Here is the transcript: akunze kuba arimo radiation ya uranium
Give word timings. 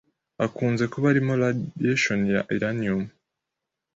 akunze 0.45 0.83
kuba 0.91 1.05
arimo 1.11 1.33
radiation 1.41 2.19
ya 2.33 2.41
uranium 2.55 3.01